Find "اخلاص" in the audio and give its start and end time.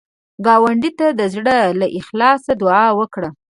1.99-2.43